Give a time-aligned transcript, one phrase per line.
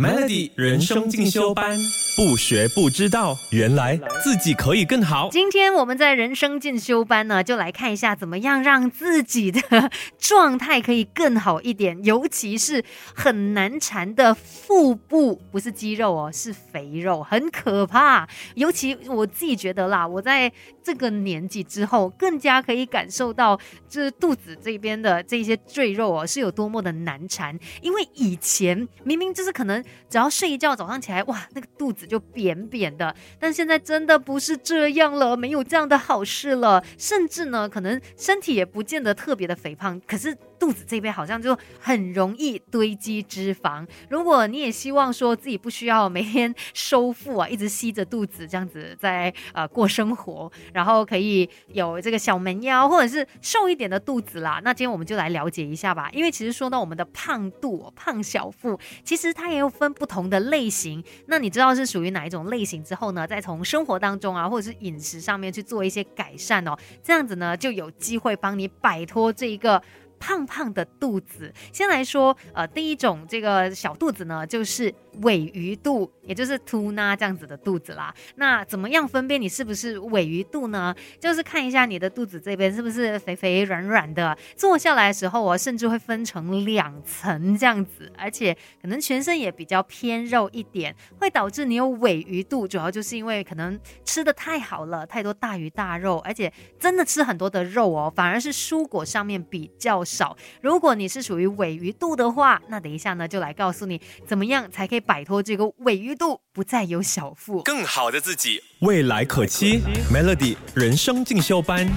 [0.00, 1.78] Melody 人生进修班，
[2.16, 5.28] 不学不知道，原来自己可以更好。
[5.30, 12.84] 今天我们在人生进修班呢，就来看一下怎么样让自己的状态可以更好一点，尤其是
[13.14, 18.28] 很难缠的腹部，不是肌肉哦，是肥肉，很可怕。
[18.54, 20.52] 尤其我自己觉得啦，我在
[20.82, 23.58] 这个年纪之后，更加可以感受到，
[23.88, 27.58] 就是肚子这边的这些赘肉哦，是有多么的难缠。
[27.80, 29.82] 因为以前明明就是可能。
[30.10, 33.14] 只要睡一觉，早上起来，哇，那个肚子就扁扁的。
[33.38, 36.84] 但现在真的不是这样了，没有这样的好事了。
[36.98, 40.36] 甚至呢，可能身体也不见得特别的肥胖，可是。
[40.60, 43.84] 肚子这边好像就很容易堆积脂肪。
[44.10, 56.10] 如果你也希望说自己不需要每天收腹啊，一直吸着肚子这样子在呃过生活，然后可以有这个小门腰或者是瘦一点的肚子啦，那今天我们就来了解一下吧。
[56.12, 61.02] 因为其实说到我们的胖肚、胖小腹，其实它也有分不同的类型。
[61.26, 69.82] 那你知道是属于哪一种类型之后呢，再从生活当中啊，或者是饮食上面去做一些改善哦，这样子呢就有机会帮你摆脱这一个。
[70.20, 78.14] 胖胖的肚子，先来说，呃，第一种这个小肚子呢，就是尾鱼肚，也就是凸呢这样子的肚子啦。
[78.36, 80.94] 那怎么样分辨你是不是尾鱼肚呢？
[81.18, 100.04] 就是看一下你的肚子这边是不是肥肥软软的，坐下来的时候，我甚至会分成两层这样子，而且可能全身也比较偏肉一点，会导致你有尾鱼肚，主要就是因为可能吃的太好了，太多大鱼大肉，而且真的吃很多的肉哦，反而是蔬果上面比较。
[100.10, 109.80] 少，如果你是属于尾鱼肚的话，那等一下呢，就来告诉你怎么样才可以摆脱这个尾鱼肚，不再有小腹，更好的自己，未来可期。
[110.12, 111.88] Melody 人生进修班。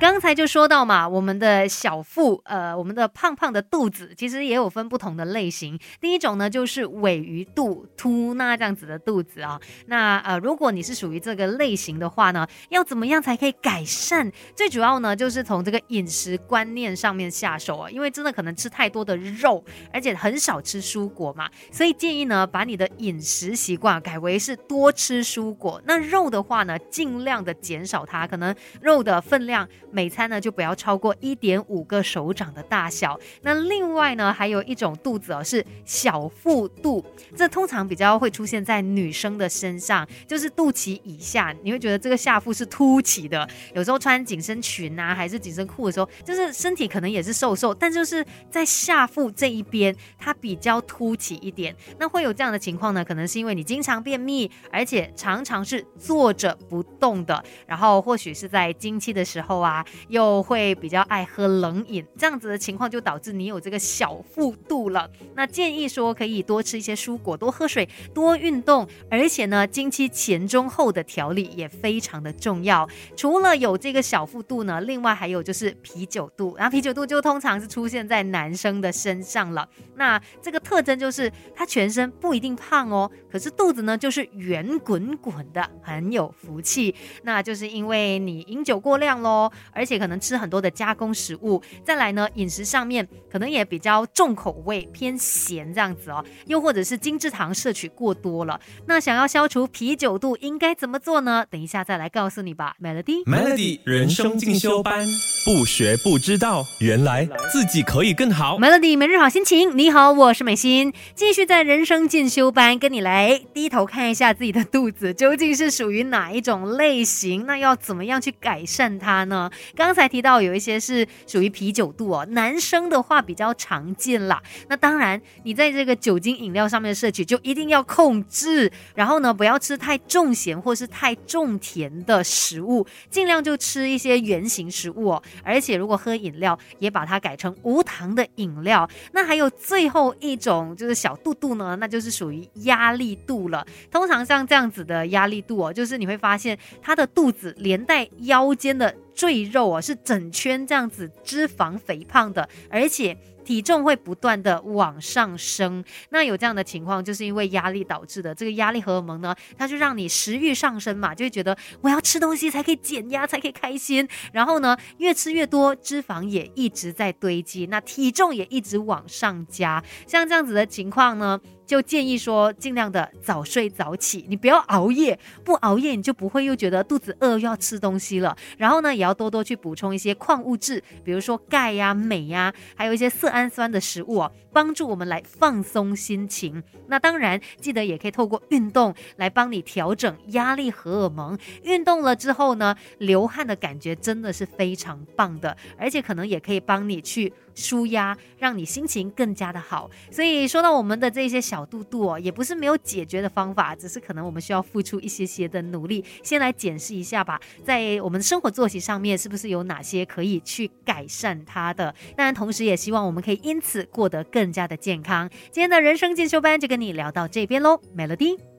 [0.00, 5.78] 刚才就说到嘛，我们的小腹，呃，我们的胖胖的肚子，其实也有分不同的类型。
[6.00, 9.60] 第一种呢，就是尾鱼肚、凸那这样子的肚子啊。
[9.88, 14.32] 那呃，如果你是属于这个类型的话呢，要怎么样才可以改善？
[14.56, 17.90] 最主要呢，就是从这个饮食观念上面下手啊。
[17.90, 25.78] 因为真的可能吃太多的肉，而且很少吃蔬果嘛，所以建议呢，把你的饮食习惯改为是多吃蔬果。
[25.84, 29.68] 那肉的话呢，尽量的减少它，可能肉的分量。
[29.90, 33.18] 每餐呢就不要超过一点五个手掌的大小。
[33.42, 37.04] 那另外呢，还有一种肚子哦，是小腹肚，
[37.36, 43.48] 这通常比较会出现在女生的身上，就是肚脐以下，你会觉得这个下腹是凸起的。
[43.74, 51.74] 有时候穿紧身裙啊，还是紧身裤的时候，就是身体可能也是瘦瘦，但就是在下腹这一边，它比较凸起一点。
[51.98, 59.79] 那会有这样的情况呢，可能是因为你经常便秘，而且常常是坐着不动的，然后或许是在经期的时候啊。
[60.08, 65.10] 又会比较爱喝冷饮，这样子的情况就导致你有这个小腹肚了。
[65.34, 72.88] 那建议说可以多吃一些蔬果，多喝水，多运动，而且呢，经期前中后的调理也非常的重要。
[73.16, 79.68] 除了有这个小腹肚呢，另外还有就是啤酒肚，然后啤酒肚就通常是出现在男生的身上了。
[79.96, 86.94] 那这个特征就是他全身不一定胖哦，可是肚子呢就是圆滚滚的，很有福气。
[87.22, 89.50] 那就是因为你饮酒过量喽。
[89.72, 98.60] 而且可能吃很多的加工食物，再来呢，饮食上面可能也比较重口味，偏咸这样子哦，又或者是精制糖摄取过多了。
[98.86, 101.44] 那想要消除啤酒肚，应该怎么做呢？
[101.50, 102.74] 等一下再来告诉你吧。
[102.80, 105.06] Melody，Melody 人生进修班，
[105.42, 108.58] 不学不知道，原来自己可以更好。
[108.58, 119.50] Melody 每日好心情，你好，我是美心，继续在人生进修班跟你来低头看一下自己的肚子究竟是属于哪一种类型，那要怎么样去改善它呢？
[119.74, 124.42] 刚才提到有一些是属于啤酒肚哦，男生的话比较常见啦。
[124.68, 135.22] 那当然，你在这个酒精饮料上面的摄取就一定要控制，然后呢，不要吃太重咸或是太重甜的食物，尽量就吃一些圆形食物哦。
[135.42, 138.88] 而且如果喝饮料，也把它改成无糖的饮料。
[139.12, 143.66] 那还有最后一种就是小肚肚呢，那就是属于压力肚了。
[143.90, 148.94] 通常像这样子的压力肚哦，就是你会发现它的肚子连带腰间的。
[149.20, 153.14] 赘肉啊，是整圈这样子脂肪肥胖的，而且
[153.44, 155.84] 体重会不断的往上升。
[156.08, 158.34] 那有这样的情况，就是因为压力导致的。
[158.34, 164.08] 这个压力荷尔蒙呢，它就让你食欲上升嘛，就会觉得我要吃东西才可以减压，才可以开心。
[164.32, 169.84] 然后呢，越吃越多，脂肪也一直在堆积，那体重也一直往上加。
[170.06, 171.38] 像这样子的情况呢。
[171.70, 178.36] 就建议说尽量的早睡早起，你不要熬夜，不熬夜你就不会又觉得肚子饿又要吃东西了。
[178.58, 186.60] 然后呢，也要多多去补充一些矿物质，比如说钙呀、镁呀，还有一些色氨酸的食物哦，帮助我们来放松心情。
[186.88, 191.38] 那当然记得也可以透过运动来帮你调整压力荷尔蒙。
[191.62, 197.32] 运动了之后呢，流汗的感觉真的是非常棒的，而且可能也可以帮你去。
[197.54, 199.90] 舒压，让你心情更加的好。
[200.10, 206.04] 所以说到我们的这些小肚肚哦，也不是没有解决的方法，只是可能我们需要付出一些些的努力。
[206.22, 211.94] 先来检视一下吧，在我们生活作息上面，是不是有哪些可以去改善它的？
[212.16, 215.28] 当然，同时也希望我们可以因此过得更加的健康。
[215.50, 218.49] 今天的人生进修班就跟你聊到这边喽，Melody。